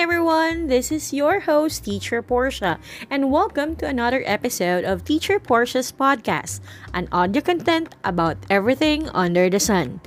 [0.00, 2.78] everyone, this is your host, Teacher Portia,
[3.10, 6.60] and welcome to another episode of Teacher Portia's podcast,
[6.94, 10.00] an audio content about everything under the sun.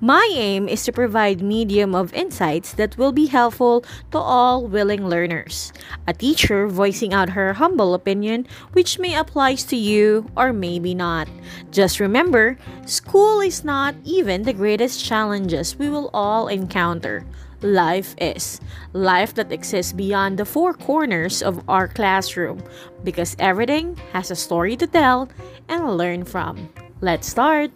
[0.00, 5.08] My aim is to provide medium of insights that will be helpful to all willing
[5.08, 5.72] learners.
[6.06, 11.26] A teacher voicing out her humble opinion which may applies to you or maybe not.
[11.72, 12.56] Just remember,
[12.86, 17.26] school is not even the greatest challenges we will all encounter
[17.62, 18.60] life is.
[18.92, 22.62] Life that exists beyond the four corners of our classroom
[23.04, 25.28] because everything has a story to tell
[25.68, 26.68] and learn from.
[27.00, 27.70] Let's start!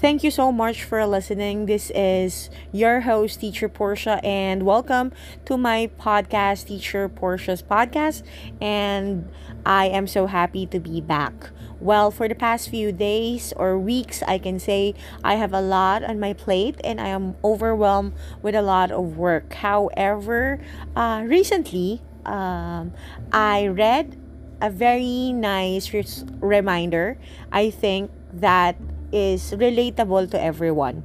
[0.00, 1.66] Thank you so much for listening.
[1.66, 5.10] This is your host, Teacher Portia, and welcome
[5.46, 8.22] to my podcast, Teacher Portia's Podcast.
[8.60, 9.28] And
[9.66, 11.50] I am so happy to be back.
[11.80, 16.04] Well, for the past few days or weeks, I can say I have a lot
[16.04, 19.52] on my plate and I am overwhelmed with a lot of work.
[19.52, 20.60] However,
[20.94, 22.92] uh, recently, um,
[23.32, 24.16] I read
[24.62, 25.92] a very nice
[26.40, 27.18] reminder.
[27.50, 28.76] I think that
[29.12, 31.04] is relatable to everyone.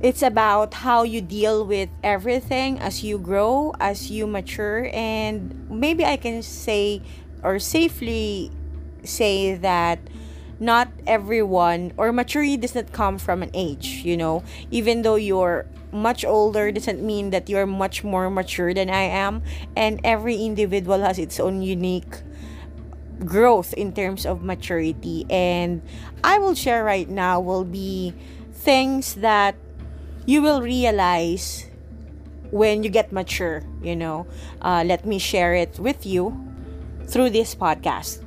[0.00, 6.04] It's about how you deal with everything as you grow, as you mature, and maybe
[6.04, 7.02] I can say
[7.42, 8.50] or safely
[9.04, 9.98] say that
[10.58, 15.66] not everyone or maturity does not come from an age, you know, even though you're
[15.92, 19.42] much older doesn't mean that you're much more mature than I am,
[19.76, 22.22] and every individual has its own unique
[23.24, 25.26] growth in terms of maturity.
[25.30, 25.82] And
[26.24, 28.14] i will share right now will be
[28.52, 29.54] things that
[30.26, 31.66] you will realize
[32.50, 34.26] when you get mature you know.
[34.60, 36.36] Uh, let me share it with you
[37.06, 38.24] through this podcast.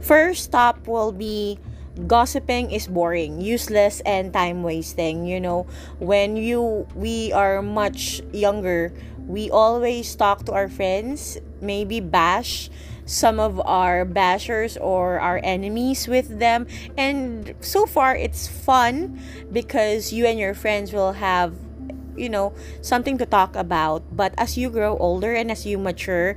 [0.00, 1.58] First stop will be
[2.06, 5.66] gossiping is boring useless and time wasting you know.
[5.98, 8.92] When you we are much younger
[9.26, 12.70] we always talk to our friends maybe bash
[13.06, 16.66] some of our bashers or our enemies with them.
[16.98, 21.54] And so far, it's fun because you and your friends will have
[22.16, 26.34] you know something to talk about but as you grow older and as you mature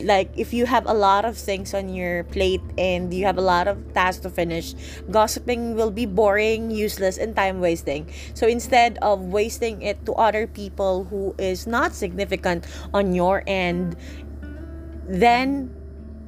[0.00, 3.42] like if you have a lot of things on your plate and you have a
[3.42, 4.74] lot of tasks to finish
[5.10, 10.46] gossiping will be boring useless and time wasting so instead of wasting it to other
[10.46, 13.96] people who is not significant on your end
[15.08, 15.74] then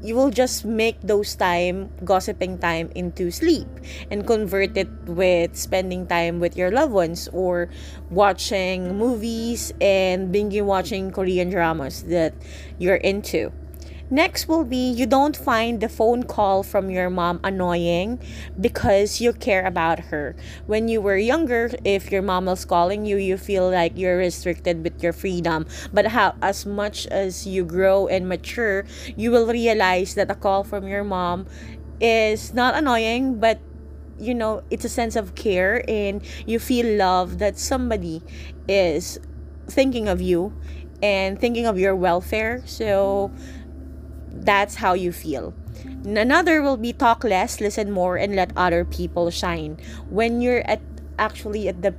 [0.02, 3.68] you will just make those time gossiping time into sleep
[4.10, 7.70] and convert it with spending time with your loved ones or
[8.10, 12.34] watching movies and binge watching korean dramas that
[12.78, 13.52] you're into
[14.12, 18.20] Next will be you don't find the phone call from your mom annoying
[18.60, 20.36] because you care about her.
[20.66, 24.84] When you were younger, if your mom was calling you, you feel like you're restricted
[24.84, 25.64] with your freedom.
[25.94, 28.84] But how as much as you grow and mature,
[29.16, 31.46] you will realize that a call from your mom
[31.98, 33.60] is not annoying, but
[34.18, 38.22] you know, it's a sense of care and you feel love that somebody
[38.68, 39.18] is
[39.68, 40.52] thinking of you
[41.02, 42.62] and thinking of your welfare.
[42.66, 43.32] So
[44.42, 45.54] that's how you feel.
[46.04, 49.78] Another will be talk less, listen more, and let other people shine.
[50.10, 50.80] When you're at
[51.18, 51.94] actually at the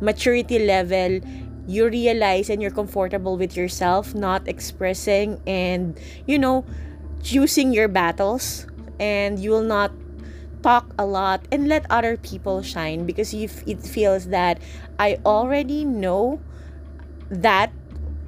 [0.00, 1.20] maturity level,
[1.66, 6.64] you realize and you're comfortable with yourself, not expressing and you know,
[7.22, 8.66] choosing your battles,
[8.98, 9.92] and you will not
[10.62, 14.60] talk a lot and let other people shine because you it feels that
[14.98, 16.40] I already know
[17.30, 17.72] that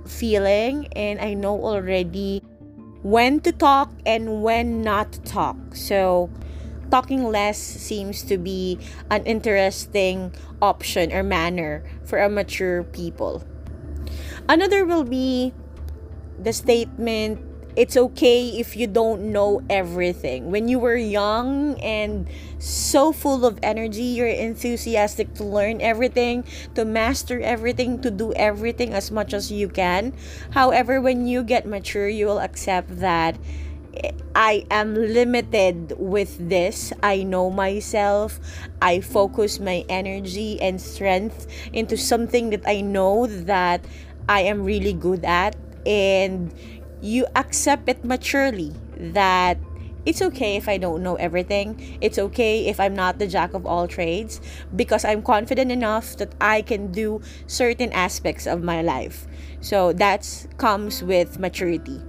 [0.06, 2.42] feeling and I know already
[3.02, 5.56] when to talk and when not to talk.
[5.74, 6.30] So,
[6.90, 8.78] talking less seems to be
[9.10, 13.42] an interesting option or manner for a mature people.
[14.48, 15.52] Another will be
[16.38, 17.40] the statement
[17.76, 20.50] it's okay if you don't know everything.
[20.50, 22.28] When you were young and
[22.58, 28.92] so full of energy, you're enthusiastic to learn everything, to master everything, to do everything
[28.92, 30.12] as much as you can.
[30.50, 33.38] However, when you get mature, you will accept that
[34.34, 36.92] I am limited with this.
[37.02, 38.40] I know myself.
[38.80, 43.84] I focus my energy and strength into something that I know that
[44.28, 46.54] I am really good at and
[47.02, 49.58] you accept it maturely that
[50.06, 51.98] it's okay if I don't know everything.
[52.00, 54.40] It's okay if I'm not the jack of all trades
[54.74, 59.26] because I'm confident enough that I can do certain aspects of my life.
[59.60, 62.00] So that comes with maturity.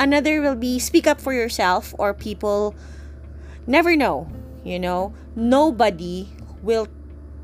[0.00, 2.74] Another will be speak up for yourself or people
[3.66, 4.28] never know,
[4.64, 6.28] you know, nobody
[6.62, 6.88] will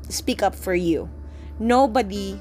[0.09, 1.09] speak up for you.
[1.57, 2.39] Nobody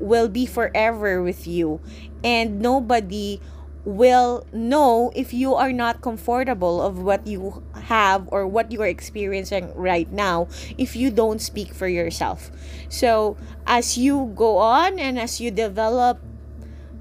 [0.00, 1.80] will be forever with you
[2.24, 3.40] and nobody
[3.84, 8.86] will know if you are not comfortable of what you have or what you are
[8.86, 12.50] experiencing right now if you don't speak for yourself.
[12.88, 13.36] So
[13.66, 16.20] as you go on and as you develop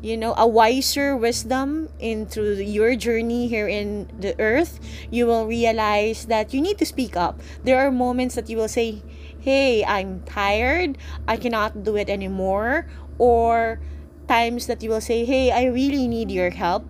[0.01, 4.79] you know a wiser wisdom in through your journey here in the earth
[5.11, 7.41] you will realize that you need to speak up.
[7.65, 9.03] There are moments that you will say
[9.39, 10.97] hey i'm tired.
[11.27, 12.87] I cannot do it anymore.
[13.17, 13.81] Or
[14.29, 16.85] times that you will say hey i really need your help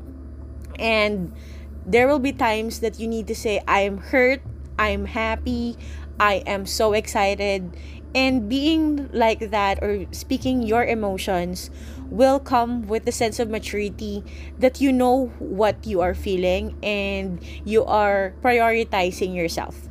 [0.78, 1.32] and
[1.88, 4.42] there will be times that you need to say i'm hurt
[4.78, 5.78] i'm happy
[6.20, 7.72] i am so excited
[8.14, 11.70] and being like that or speaking your emotions
[12.10, 14.24] will come with the sense of maturity
[14.58, 19.89] that you know what you are feeling and you are prioritizing yourself.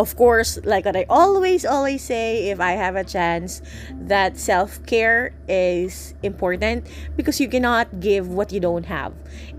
[0.00, 3.60] Of course, like what I always, always say, if I have a chance,
[4.08, 6.88] that self care is important
[7.20, 9.12] because you cannot give what you don't have.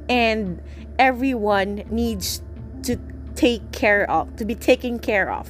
[0.09, 0.57] And
[0.97, 2.41] everyone needs
[2.89, 2.97] to
[3.37, 5.45] take care of, to be taken care of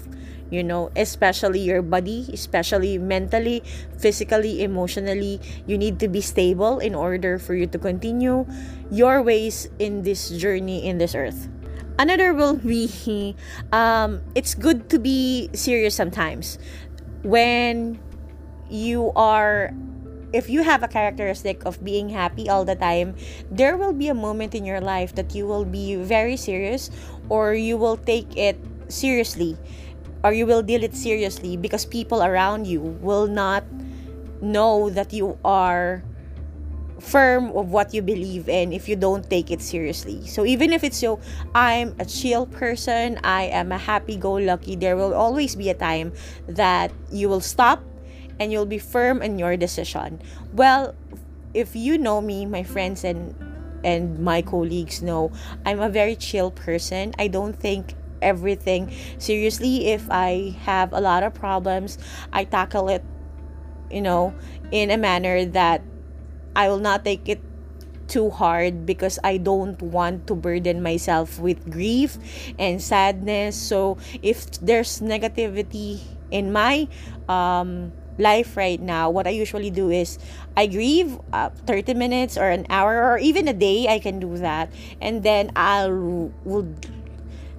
[0.51, 3.63] you know especially your body especially mentally
[3.95, 8.43] physically emotionally you need to be stable in order for you to continue
[8.91, 11.47] your ways in this journey in this earth
[11.99, 13.35] another will be
[13.71, 16.57] um, it's good to be serious sometimes.
[17.23, 17.99] When
[18.69, 19.73] you are
[20.33, 23.15] if you have a characteristic of being happy all the time,
[23.51, 26.89] there will be a moment in your life that you will be very serious
[27.27, 28.57] or you will take it
[28.88, 29.57] seriously
[30.23, 33.63] or you will deal it seriously because people around you will not
[34.41, 36.03] know that you are
[37.01, 40.25] firm of what you believe in if you don't take it seriously.
[40.27, 41.19] So even if it's so
[41.56, 45.74] I'm a chill person, I am a happy go lucky, there will always be a
[45.74, 46.13] time
[46.48, 47.83] that you will stop
[48.39, 50.21] and you'll be firm in your decision.
[50.53, 50.95] Well,
[51.53, 53.36] if you know me, my friends and
[53.83, 55.31] and my colleagues know
[55.65, 57.13] I'm a very chill person.
[57.18, 61.98] I don't think everything seriously if i have a lot of problems
[62.31, 63.03] i tackle it
[63.89, 64.33] you know
[64.71, 65.81] in a manner that
[66.56, 67.42] i will not take it
[68.12, 72.19] too hard because I don't want to burden myself with grief
[72.59, 73.56] and sadness.
[73.56, 76.92] So if there's negativity in my
[77.30, 80.19] um, life right now, what I usually do is
[80.57, 83.88] I grieve uh, 30 minutes or an hour or even a day.
[83.88, 84.68] I can do that,
[85.00, 86.68] and then I'll will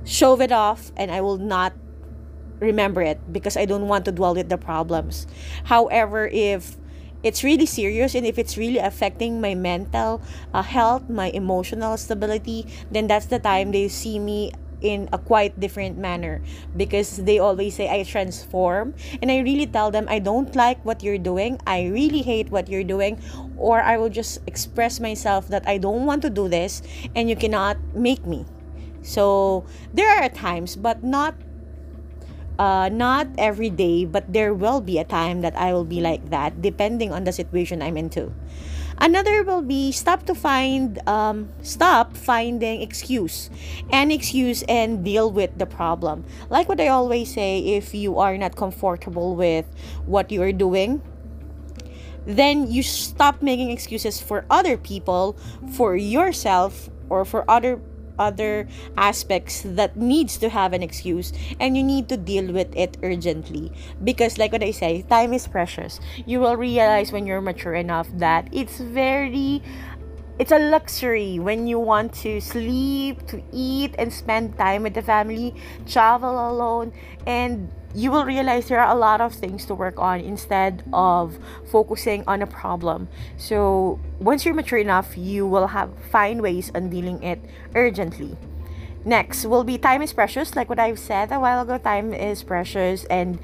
[0.04, 1.72] shove it off and I will not
[2.58, 5.26] remember it because I don't want to dwell with the problems.
[5.64, 6.76] However, if
[7.22, 10.20] it's really serious and if it's really affecting my mental
[10.52, 14.52] uh, health, my emotional stability, then that's the time they see me
[14.82, 16.42] in a quite different manner.
[16.76, 21.02] Because they always say I transform and I really tell them I don't like what
[21.02, 21.60] you're doing.
[21.66, 23.22] I really hate what you're doing.
[23.56, 26.82] Or I will just express myself that I don't want to do this
[27.14, 28.44] and you cannot make me.
[29.02, 29.64] So
[29.94, 31.34] there are times, but not
[32.58, 36.30] uh, not every day, but there will be a time that I will be like
[36.30, 38.32] that, depending on the situation I'm into.
[38.98, 43.50] Another will be stop to find um, stop finding excuse
[43.90, 46.24] and excuse and deal with the problem.
[46.50, 49.66] Like what I always say, if you are not comfortable with
[50.06, 51.02] what you are doing,
[52.26, 55.36] then you stop making excuses for other people,
[55.74, 57.80] for yourself, or for other
[58.18, 62.96] other aspects that needs to have an excuse and you need to deal with it
[63.02, 63.72] urgently.
[64.02, 66.00] Because like what i say time is precious.
[66.26, 69.62] You will realize when you're mature enough that it's very
[70.38, 75.02] it's a luxury when you want to sleep to eat and spend time with the
[75.02, 75.54] family
[75.86, 76.92] travel alone
[77.26, 81.38] and you will realize there are a lot of things to work on instead of
[81.70, 83.08] focusing on a problem.
[83.36, 87.40] So once you're mature enough, you will have find ways on dealing it
[87.74, 88.36] urgently.
[89.04, 90.54] Next will be time is precious.
[90.54, 93.38] Like what I've said a while ago, time is precious and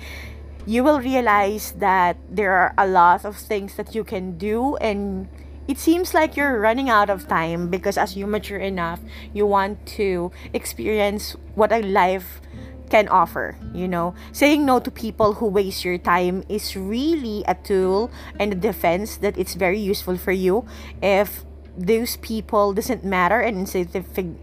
[0.66, 5.28] you will realize that there are a lot of things that you can do and
[5.66, 9.00] it seems like you're running out of time because as you mature enough,
[9.34, 12.40] you want to experience what a life
[12.88, 13.56] can offer.
[13.72, 18.52] You know, saying no to people who waste your time is really a tool and
[18.52, 20.66] a defense that it's very useful for you.
[21.02, 21.44] If
[21.78, 23.56] those people doesn't matter and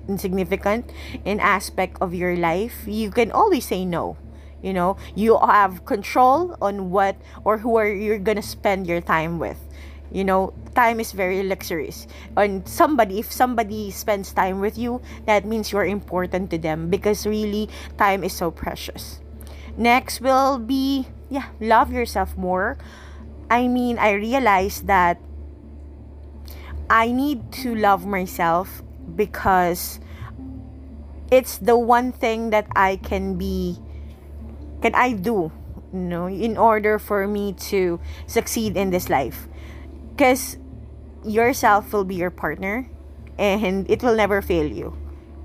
[0.07, 0.89] insignificant
[1.25, 4.15] in aspect of your life you can always say no
[4.65, 4.97] you know?
[5.13, 9.61] You have control on what or who are you're gonna spend your time with
[10.11, 12.07] you know time is very luxurious.
[12.35, 17.25] And somebody if somebody spends time with you that means you're important to them because
[17.25, 19.19] really time is so precious.
[19.77, 22.77] Next will be yeah love yourself more.
[23.49, 25.21] I mean i realized that
[26.89, 28.81] i need to love myself
[29.15, 29.99] because
[31.31, 33.77] it's the one thing that i can be
[34.81, 35.51] can i do
[35.93, 39.47] you know in order for me to succeed in this life
[40.15, 40.57] because
[41.25, 42.87] yourself will be your partner
[43.37, 44.95] and it will never fail you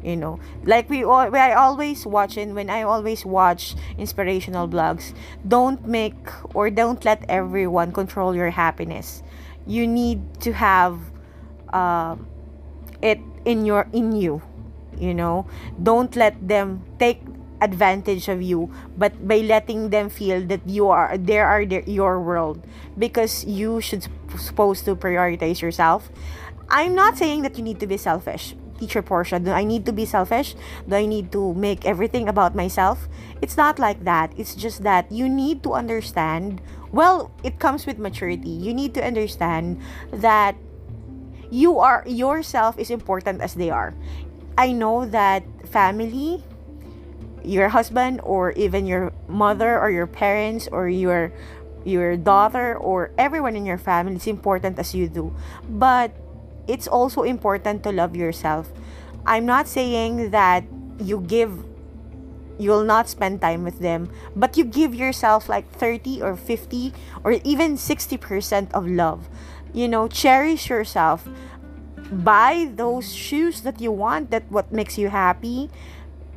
[0.02, 0.40] you know.
[0.64, 5.12] Like we all i always watch and when i always watch inspirational blogs
[5.46, 6.16] don't make
[6.54, 9.22] or don't let everyone control your happiness.
[9.66, 10.98] You need to have
[11.72, 12.16] uh,
[13.02, 14.42] it in your in you
[14.98, 15.46] you know.
[15.82, 17.20] Don't let them take
[17.60, 22.20] advantage of you but by letting them feel that you are there are their, your
[22.20, 22.62] world
[22.98, 24.06] because you should
[24.38, 26.10] supposed to prioritize yourself.
[26.68, 29.38] I'm not saying that you need to be selfish teacher Portia.
[29.38, 30.56] Do i need to be selfish?
[30.88, 33.08] Do i need to make everything about myself?
[33.42, 34.32] It's not like that.
[34.38, 38.48] It's just that you need to understand well it comes with maturity.
[38.48, 40.56] You need to understand that
[41.50, 43.92] you are yourself is important as they are.
[44.56, 46.44] I know that family
[47.44, 51.32] your husband or even your mother or your parents or your
[51.84, 55.34] your daughter or everyone in your family is important as you do.
[55.68, 56.12] But
[56.68, 58.70] it's also important to love yourself.
[59.26, 60.64] I'm not saying that
[61.00, 61.64] you give
[62.58, 66.92] you will not spend time with them but you give yourself like 30 or 50
[67.24, 69.28] or even 60% of love.
[69.72, 71.26] You know cherish yourself.
[72.12, 75.70] Buy those shoes that you want that what makes you happy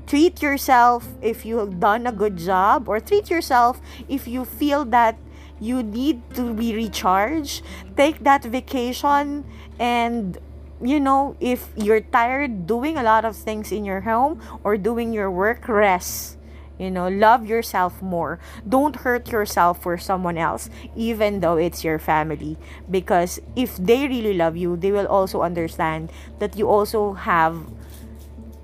[0.08, 5.18] treat yourself if you've done a good job or treat yourself if you feel that
[5.60, 7.64] you need to be recharged.
[7.96, 9.46] Take that vacation
[9.80, 10.38] and
[10.82, 15.14] you know if you're tired doing a lot of things in your home or doing
[15.14, 16.38] your work rest.
[16.78, 18.40] You know love yourself more.
[18.68, 22.58] Don't hurt yourself for someone else even though it's your family.
[22.90, 27.72] Because if they really love you they will also understand that you also have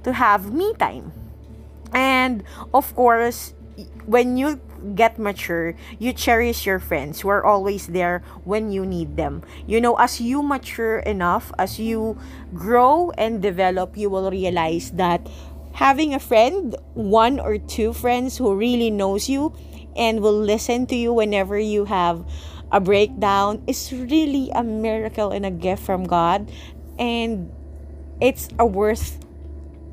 [0.04, 1.14] to have me time
[2.20, 3.54] and of course,
[4.04, 4.60] when you
[4.96, 9.44] get mature, you cherish your friends who are always there when you need them.
[9.66, 12.20] You know, as you mature enough, as you
[12.54, 15.24] grow and develop, you will realize that
[15.72, 19.56] having a friend, one or two friends who really knows you
[19.96, 22.28] and will listen to you whenever you have
[22.72, 26.52] a breakdown is really a miracle and a gift from God
[27.00, 27.50] and
[28.22, 29.18] it's a worth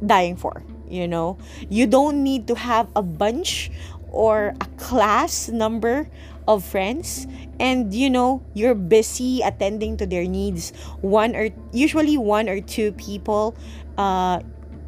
[0.04, 1.38] dying for you know?
[1.68, 3.70] You don't need to have a bunch
[4.10, 6.08] or a class number
[6.48, 7.26] of friends.
[7.58, 10.72] And you know you're busy attending to their needs.
[11.00, 13.56] One or usually one or two people
[13.96, 14.40] uh,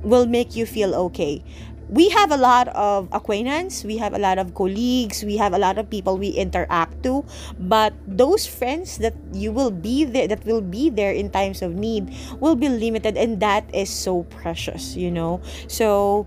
[0.02, 1.42] will make you feel okay
[1.88, 5.58] we have a lot of acquaintance we have a lot of colleagues we have a
[5.58, 7.24] lot of people we interact to
[7.58, 11.74] but those friends that you will be there that will be there in times of
[11.74, 15.40] need will be limited and that is so precious you know?
[15.66, 16.26] So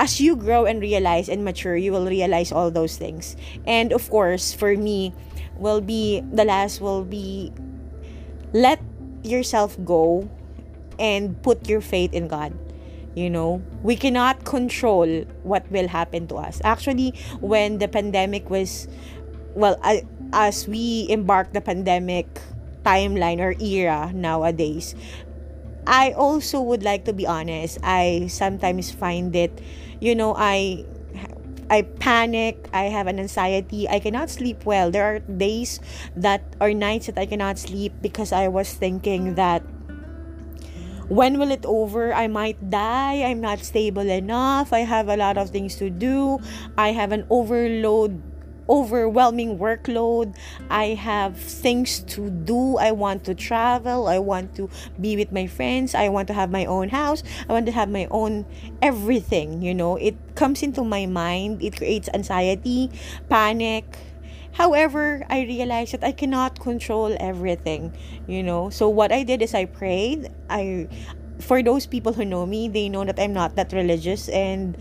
[0.00, 3.36] as you grow and realize and mature you will realize all those things.
[3.66, 5.12] And of course for me
[5.56, 7.52] will be the last will be
[8.52, 8.80] let
[9.22, 10.30] yourself go
[10.98, 12.54] and put your faith in god
[13.18, 17.10] you know we cannot control what will happen to us actually
[17.40, 18.86] when the pandemic was
[19.54, 19.74] well
[20.32, 22.40] as we embark the pandemic
[22.86, 24.94] timeline or era nowadays
[25.86, 29.50] i also would like to be honest i sometimes find it
[30.00, 30.84] you know i
[31.70, 34.90] I panic, I have an anxiety, I cannot sleep well.
[34.90, 35.80] There are days
[36.16, 39.62] that or nights that I cannot sleep because I was thinking that
[41.08, 42.12] when will it over?
[42.12, 43.22] I might die.
[43.24, 44.72] I'm not stable enough.
[44.72, 46.38] I have a lot of things to do.
[46.76, 48.22] I have an overload
[48.68, 50.36] overwhelming workload.
[50.68, 52.76] I have things to do.
[52.76, 54.06] I want to travel.
[54.06, 54.68] I want to
[55.00, 55.94] be with my friends.
[55.94, 57.22] I want to have my own house.
[57.48, 58.44] I want to have my own
[58.82, 59.62] everything.
[59.62, 61.62] You know, it comes into my mind.
[61.62, 62.90] It creates anxiety,
[63.28, 63.84] panic,
[64.52, 68.70] However, I realized that I cannot control everything, you know.
[68.70, 70.30] So what I did is I prayed.
[70.50, 70.88] I
[71.38, 74.76] for those people who know me, they know that I'm not that religious and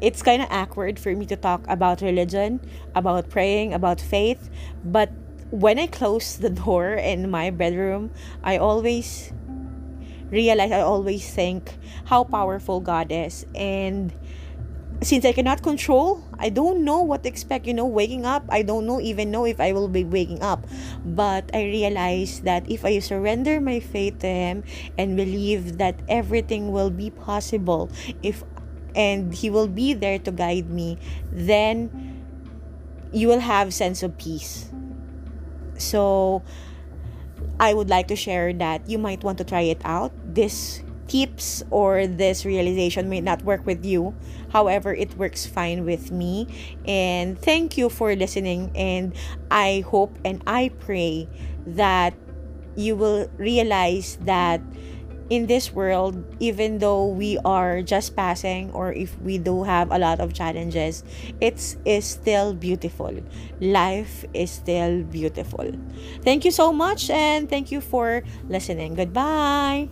[0.00, 2.60] it's kind of awkward for me to talk about religion,
[2.94, 4.48] about praying, about faith,
[4.84, 5.10] but
[5.50, 8.10] when I close the door in my bedroom,
[8.44, 9.32] I always
[10.30, 14.12] realize I always think how powerful God is and
[15.00, 17.66] since I cannot control, I don't know what to expect.
[17.66, 20.66] You know, waking up, I don't know even know if I will be waking up.
[21.04, 24.64] But I realize that if I surrender my faith to Him
[24.96, 27.90] and believe that everything will be possible,
[28.22, 28.42] if
[28.94, 30.98] and He will be there to guide me,
[31.30, 32.24] then
[33.12, 34.70] you will have sense of peace.
[35.78, 36.42] So
[37.60, 40.12] I would like to share that you might want to try it out.
[40.26, 44.14] This tips or this realization may not work with you.
[44.52, 46.46] However, it works fine with me.
[46.86, 48.70] And thank you for listening.
[48.74, 49.14] And
[49.50, 51.28] I hope and I pray
[51.66, 52.14] that
[52.76, 54.60] you will realize that
[55.30, 59.98] in this world, even though we are just passing or if we do have a
[59.98, 61.04] lot of challenges,
[61.40, 63.12] it's is still beautiful.
[63.60, 65.72] Life is still beautiful.
[66.22, 68.94] Thank you so much and thank you for listening.
[68.94, 69.88] Goodbye.